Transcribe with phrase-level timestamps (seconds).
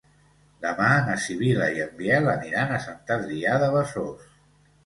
[0.65, 4.27] Demà na Sibil·la i en Biel aniran a Sant Adrià de Besòs.